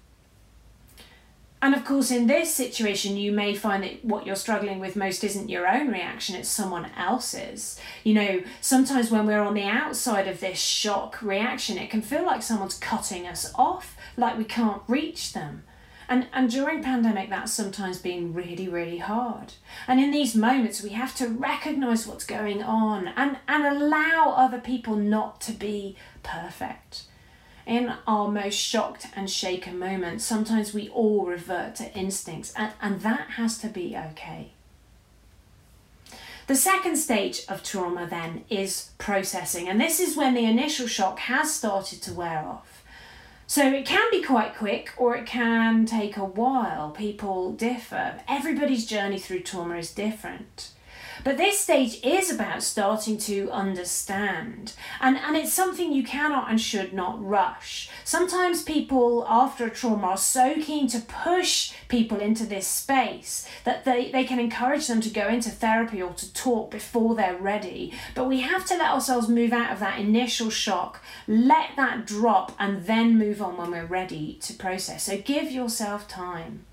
[1.64, 5.24] And of course, in this situation, you may find that what you're struggling with most
[5.24, 7.80] isn't your own reaction, it's someone else's.
[8.04, 12.26] You know, sometimes when we're on the outside of this shock reaction, it can feel
[12.26, 15.64] like someone's cutting us off, like we can't reach them.
[16.10, 19.54] And, and during pandemic, that's sometimes been really, really hard.
[19.88, 24.60] And in these moments, we have to recognize what's going on and, and allow other
[24.60, 27.04] people not to be perfect
[27.66, 33.02] in our most shocked and shaken moments, sometimes we all revert to instincts, and, and
[33.02, 34.52] that has to be okay.
[36.48, 41.20] The second stage of trauma then is processing, and this is when the initial shock
[41.20, 42.84] has started to wear off.
[43.48, 46.92] So it can be quite quick or it can take a while.
[46.92, 48.20] People differ.
[48.28, 50.72] Everybody's journey through trauma is different.
[51.24, 56.60] But this stage is about starting to understand, and, and it's something you cannot and
[56.60, 57.90] should not rush.
[58.04, 63.86] Sometimes people, after a trauma, are so keen to push people into this space that
[63.86, 67.94] they, they can encourage them to go into therapy or to talk before they're ready.
[68.16, 72.54] But we have to let ourselves move out of that initial shock, let that drop,
[72.60, 75.04] and then move on when we're ready to process.
[75.04, 76.66] So give yourself time.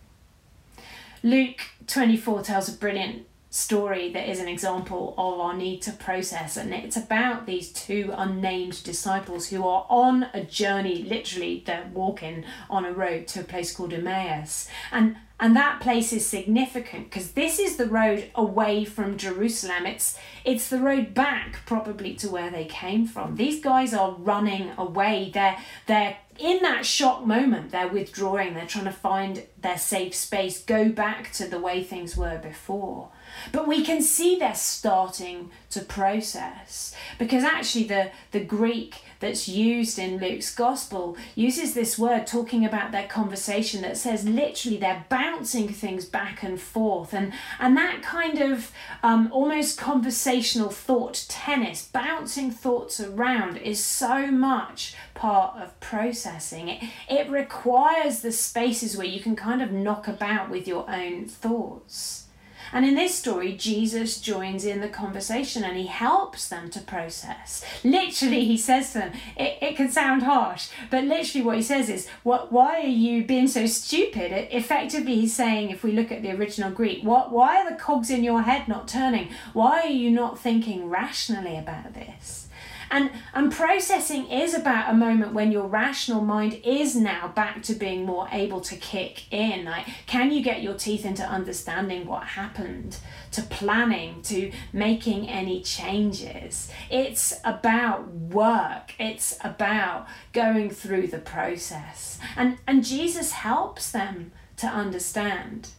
[1.23, 6.57] Luke 24 tells a brilliant story that is an example of our need to process
[6.57, 12.45] and it's about these two unnamed disciples who are on a journey literally they're walking
[12.69, 14.69] on a road to a place called Emmaus.
[14.93, 19.87] And and that place is significant because this is the road away from Jerusalem.
[19.87, 23.37] It's it's the road back probably to where they came from.
[23.37, 25.31] These guys are running away.
[25.33, 27.71] They're they're in that shock moment.
[27.71, 28.55] They're withdrawing.
[28.55, 33.11] They're trying to find their safe space go back to the way things were before
[33.53, 39.99] but we can see they're starting to process because actually the, the Greek that's used
[39.99, 45.69] in Luke's gospel uses this word talking about their conversation that says literally they're bouncing
[45.69, 47.13] things back and forth.
[47.13, 48.73] And and that kind of
[49.03, 56.69] um, almost conversational thought tennis bouncing thoughts around is so much part of processing.
[56.69, 61.27] It it requires the spaces where you can kind of knock about with your own
[61.27, 62.27] thoughts
[62.73, 67.65] and in this story, Jesus joins in the conversation and he helps them to process.
[67.83, 71.89] Literally, he says to them, it, it can sound harsh, but literally what he says
[71.89, 74.33] is, what, why are you being so stupid?
[74.33, 77.77] It, effectively, he's saying, if we look at the original Greek, what, why are the
[77.77, 79.29] cogs in your head not turning?
[79.53, 82.49] Why are you not thinking rationally about this?
[82.91, 87.75] And and processing is about a moment when your rational mind is now back to
[87.75, 89.65] being more able to kick in.
[89.65, 92.99] Like can you get your teeth into understanding what happened,
[93.33, 96.71] to planning, to making any changes?
[96.91, 98.95] It's about work.
[98.99, 102.19] It's about going through the process.
[102.37, 105.71] And and Jesus helps them to understand.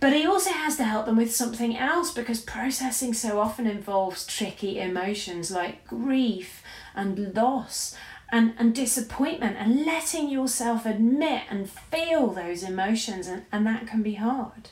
[0.00, 4.26] But he also has to help them with something else because processing so often involves
[4.26, 6.62] tricky emotions like grief
[6.94, 7.96] and loss
[8.30, 14.02] and, and disappointment and letting yourself admit and feel those emotions, and, and that can
[14.02, 14.70] be hard.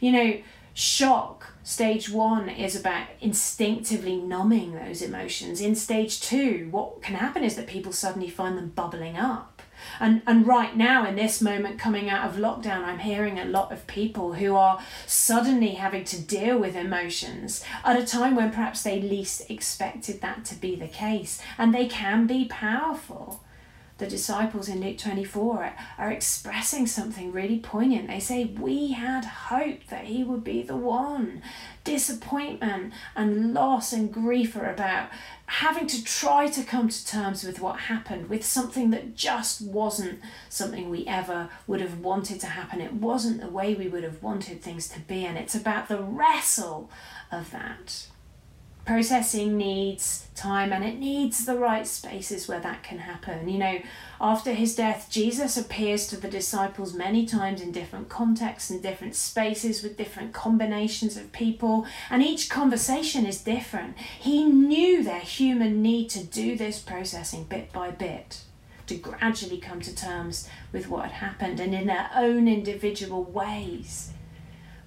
[0.00, 0.40] You know,
[0.74, 5.60] shock, stage one, is about instinctively numbing those emotions.
[5.60, 9.53] In stage two, what can happen is that people suddenly find them bubbling up
[10.00, 13.72] and, and right now, in this moment coming out of lockdown, I'm hearing a lot
[13.72, 18.82] of people who are suddenly having to deal with emotions at a time when perhaps
[18.82, 21.40] they least expected that to be the case.
[21.58, 23.40] And they can be powerful
[23.98, 28.08] the disciples in Luke 24 are, expressing something really poignant.
[28.08, 31.42] They say, We had hoped that he would be the one.
[31.84, 35.10] Disappointment and loss and grief are about
[35.46, 40.20] having to try to come to terms with what happened, with something that just wasn't
[40.48, 42.80] something we ever would have wanted to happen.
[42.80, 46.02] It wasn't the way we would have wanted things to be, and it's about the
[46.02, 46.90] wrestle
[47.30, 48.06] of that.
[48.84, 53.48] Processing needs time and it needs the right spaces where that can happen.
[53.48, 53.78] You know,
[54.20, 59.14] after his death, Jesus appears to the disciples many times in different contexts and different
[59.14, 63.96] spaces with different combinations of people, and each conversation is different.
[63.98, 68.42] He knew their human need to do this processing bit by bit
[68.86, 74.12] to gradually come to terms with what had happened and in their own individual ways.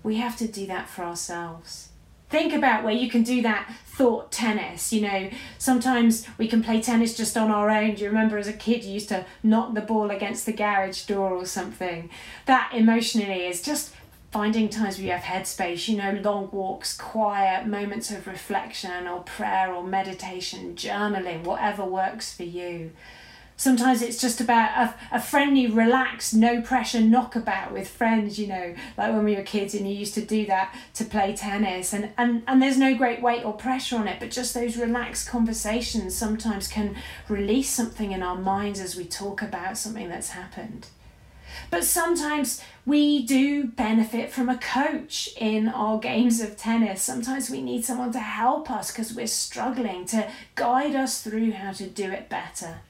[0.03, 1.89] We have to do that for ourselves.
[2.29, 4.91] Think about where you can do that thought tennis.
[4.91, 7.95] You know, sometimes we can play tennis just on our own.
[7.95, 11.05] Do you remember as a kid you used to knock the ball against the garage
[11.05, 12.09] door or something?
[12.45, 13.93] That emotionally is just
[14.31, 19.21] finding times where you have headspace, you know, long walks, quiet moments of reflection or
[19.21, 22.91] prayer or meditation, journaling, whatever works for you.
[23.59, 28.75] Sometimes it's just about a, a friendly, relaxed, no pressure knockabout with friends, you know,
[28.97, 31.91] like when we were kids and you used to do that to play tennis.
[31.91, 35.27] And, and, and there's no great weight or pressure on it, but just those relaxed
[35.27, 36.95] conversations sometimes can
[37.27, 40.85] release something in our minds as we talk about something that's happened.
[41.71, 47.01] But sometimes we do benefit from a coach in our games of tennis.
[47.01, 51.71] Sometimes we need someone to help us because we're struggling, to guide us through how
[51.71, 52.81] to do it better.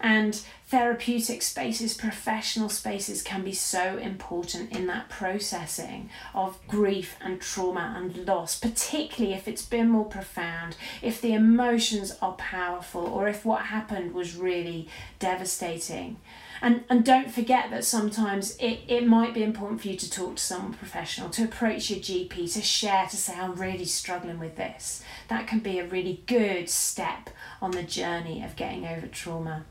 [0.00, 7.40] And therapeutic spaces, professional spaces can be so important in that processing of grief and
[7.40, 13.28] trauma and loss, particularly if it's been more profound, if the emotions are powerful, or
[13.28, 14.88] if what happened was really
[15.18, 16.16] devastating.
[16.62, 20.36] And, and don't forget that sometimes it, it might be important for you to talk
[20.36, 24.56] to someone professional, to approach your GP, to share, to say, I'm really struggling with
[24.56, 25.02] this.
[25.28, 27.30] That can be a really good step
[27.62, 29.64] on the journey of getting over trauma.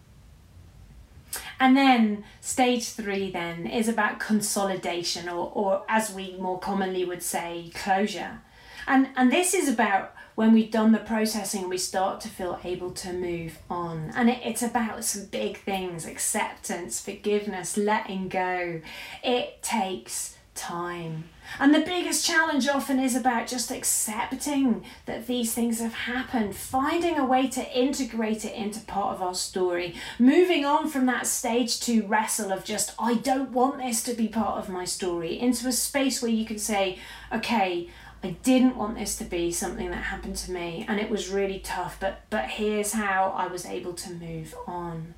[1.60, 7.24] And then stage three then is about consolidation or, or as we more commonly would
[7.24, 8.42] say, closure.
[8.88, 12.92] And, and this is about when we've done the processing we start to feel able
[12.92, 14.12] to move on.
[14.16, 18.82] And it, it's about some big things acceptance, forgiveness, letting go.
[19.22, 21.26] It takes time.
[21.60, 27.18] And the biggest challenge often is about just accepting that these things have happened, finding
[27.18, 31.80] a way to integrate it into part of our story, moving on from that stage
[31.82, 35.68] to wrestle of just, I don't want this to be part of my story, into
[35.68, 37.00] a space where you can say,
[37.34, 37.90] okay,
[38.22, 41.60] I didn't want this to be something that happened to me and it was really
[41.60, 45.14] tough, but but here's how I was able to move on.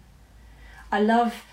[0.92, 1.44] I love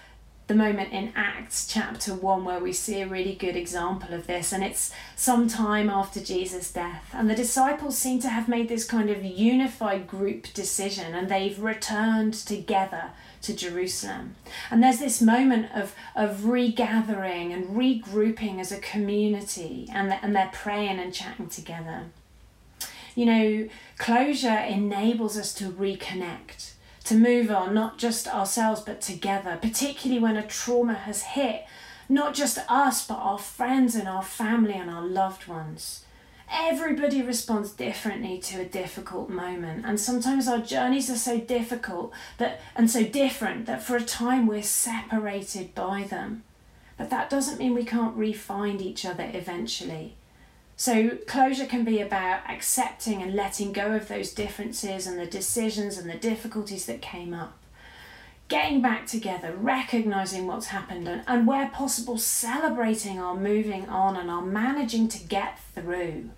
[0.49, 4.51] the moment in Acts chapter 1 where we see a really good example of this,
[4.51, 7.11] and it's some time after Jesus' death.
[7.13, 11.63] And the disciples seem to have made this kind of unified group decision, and they've
[11.63, 13.11] returned together
[13.43, 14.37] to Jerusalem.
[14.71, 20.51] And there's this moment of, of regathering and regrouping as a community, and, and they're
[20.55, 22.07] praying and chatting together.
[23.15, 23.69] You know,
[23.99, 26.73] closure enables us to reconnect
[27.09, 31.65] to move on, not just ourselves, but together, particularly when a trauma has hit
[32.09, 36.05] not just us, but our friends and our family and our loved ones.
[36.51, 42.61] Everybody responds differently to a difficult moment, and sometimes our journeys are so difficult that
[42.75, 46.45] and so different that for a time we're separated by them.
[46.97, 50.15] But that doesn't mean we can't re-find each other eventually.
[50.81, 55.99] So, closure can be about accepting and letting go of those differences and the decisions
[55.99, 57.59] and the difficulties that came up.
[58.47, 64.31] Getting back together, recognizing what's happened, and, and where possible, celebrating our moving on and
[64.31, 66.31] our managing to get through.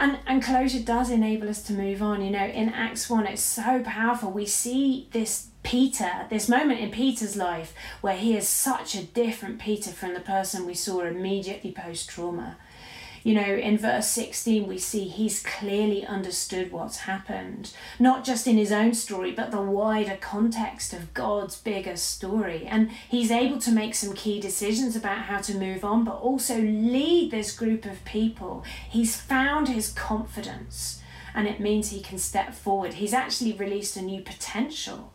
[0.00, 2.24] And, and closure does enable us to move on.
[2.24, 4.32] You know, in Acts 1, it's so powerful.
[4.32, 9.60] We see this Peter, this moment in Peter's life where he is such a different
[9.60, 12.56] Peter from the person we saw immediately post trauma
[13.22, 18.56] you know, in verse 16, we see he's clearly understood what's happened, not just in
[18.56, 22.64] his own story, but the wider context of God's bigger story.
[22.66, 26.58] And he's able to make some key decisions about how to move on, but also
[26.60, 28.64] lead this group of people.
[28.88, 31.02] He's found his confidence,
[31.34, 32.94] and it means he can step forward.
[32.94, 35.12] He's actually released a new potential.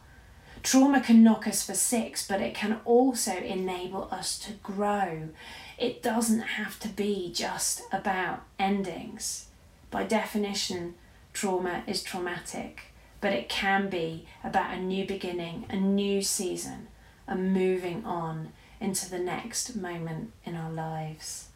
[0.62, 5.30] Trauma can knock us for six, but it can also enable us to grow
[5.78, 9.48] it doesn't have to be just about endings.
[9.92, 10.96] By definition,
[11.34, 16.88] trauma is traumatic, but it can be about a new beginning, a new season,
[17.28, 21.50] a moving on into the next moment in our lives.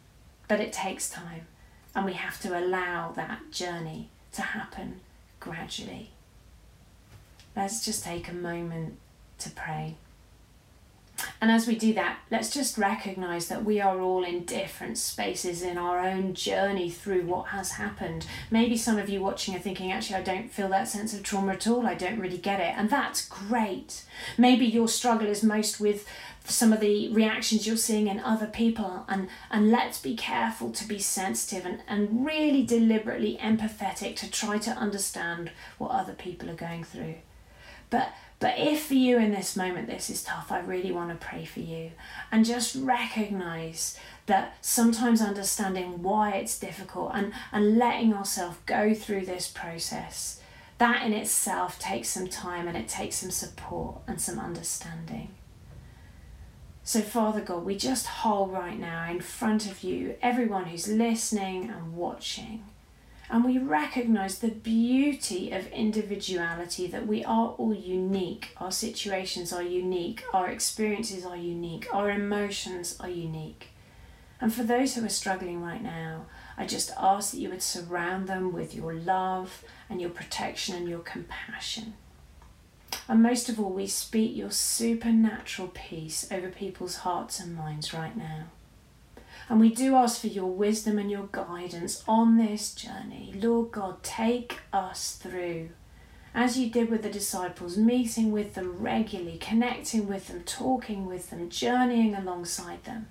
[0.48, 1.46] But it takes time,
[1.94, 5.00] and we have to allow that journey to happen
[5.38, 6.10] gradually.
[7.56, 8.96] Let's just take a moment
[9.38, 9.96] to pray.
[11.40, 15.62] And as we do that, let's just recognize that we are all in different spaces
[15.62, 18.26] in our own journey through what has happened.
[18.50, 21.52] Maybe some of you watching are thinking, actually, I don't feel that sense of trauma
[21.52, 21.86] at all.
[21.86, 22.74] I don't really get it.
[22.76, 24.04] And that's great.
[24.36, 26.06] Maybe your struggle is most with
[26.44, 30.88] some of the reactions you're seeing in other people and and let's be careful to
[30.88, 36.54] be sensitive and, and really deliberately empathetic to try to understand what other people are
[36.54, 37.14] going through
[37.90, 41.26] but but if for you in this moment this is tough, I really want to
[41.26, 41.92] pray for you
[42.32, 49.26] and just recognize that sometimes understanding why it's difficult and, and letting ourselves go through
[49.26, 50.40] this process,
[50.78, 55.34] that in itself takes some time and it takes some support and some understanding.
[56.82, 61.68] So, Father God, we just hold right now in front of you everyone who's listening
[61.68, 62.64] and watching
[63.30, 68.50] and we recognize the beauty of individuality that we are all unique.
[68.56, 73.68] Our situations are unique, our experiences are unique, our emotions are unique.
[74.40, 76.26] And for those who are struggling right now,
[76.56, 80.88] I just ask that you would surround them with your love and your protection and
[80.88, 81.94] your compassion.
[83.06, 88.16] And most of all, we speak your supernatural peace over people's hearts and minds right
[88.16, 88.46] now.
[89.50, 93.34] And we do ask for your wisdom and your guidance on this journey.
[93.36, 95.70] Lord God, take us through.
[96.32, 101.30] As you did with the disciples, meeting with them regularly, connecting with them, talking with
[101.30, 103.08] them, journeying alongside them.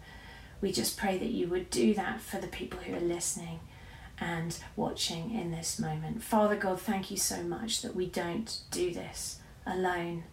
[0.62, 3.60] We just pray that you would do that for the people who are listening
[4.18, 6.24] and watching in this moment.
[6.24, 10.24] Father God, thank you so much that we don't do this alone.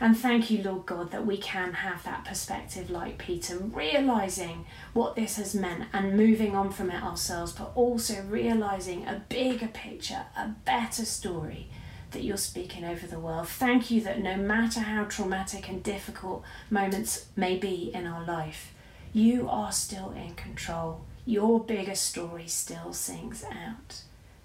[0.00, 5.16] And thank you, Lord God, that we can have that perspective like Peter, realizing what
[5.16, 10.26] this has meant and moving on from it ourselves, but also realizing a bigger picture,
[10.36, 11.68] a better story
[12.12, 13.48] that you're speaking over the world.
[13.48, 18.72] Thank you that no matter how traumatic and difficult moments may be in our life,
[19.12, 21.04] you are still in control.
[21.24, 24.02] Your bigger story still sings out.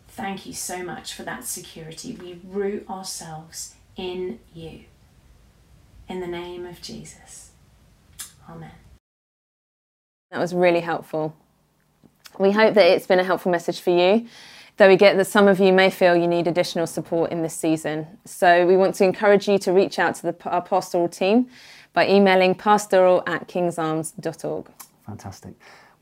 [0.10, 2.18] Thank you so much for that security.
[2.20, 4.82] We root ourselves in you.
[6.08, 7.52] In the name of Jesus.
[8.50, 8.72] Amen.
[10.32, 11.36] That was really helpful.
[12.40, 14.28] We hope that it's been a helpful message for you,
[14.78, 17.56] though we get that some of you may feel you need additional support in this
[17.56, 18.08] season.
[18.26, 21.48] So we want to encourage you to reach out to the, our pastoral team
[21.94, 24.68] by emailing pastoral at kingsarms.org.
[25.06, 25.54] Fantastic.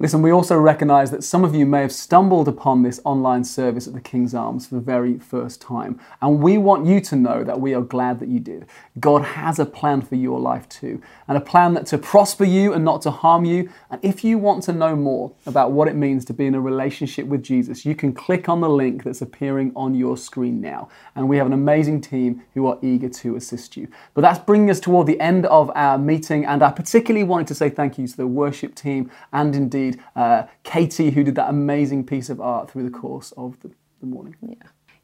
[0.01, 3.87] Listen, we also recognize that some of you may have stumbled upon this online service
[3.87, 5.99] at the King's Arms for the very first time.
[6.23, 8.65] And we want you to know that we are glad that you did.
[8.99, 12.73] God has a plan for your life too, and a plan that to prosper you
[12.73, 13.69] and not to harm you.
[13.91, 16.61] And if you want to know more about what it means to be in a
[16.61, 20.89] relationship with Jesus, you can click on the link that's appearing on your screen now.
[21.15, 23.87] And we have an amazing team who are eager to assist you.
[24.15, 27.55] But that's bringing us toward the end of our meeting, and I particularly wanted to
[27.55, 29.53] say thank you to the worship team and
[29.91, 33.71] indeed uh, Katie, who did that amazing piece of art through the course of the,
[33.99, 34.35] the morning.
[34.41, 34.55] Yeah.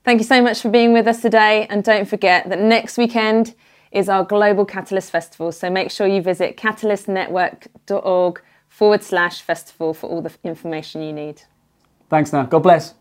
[0.03, 1.67] Thank you so much for being with us today.
[1.69, 3.55] And don't forget that next weekend
[3.91, 5.51] is our Global Catalyst Festival.
[5.51, 11.41] So make sure you visit catalystnetwork.org forward slash festival for all the information you need.
[12.09, 12.43] Thanks now.
[12.43, 12.93] God bless.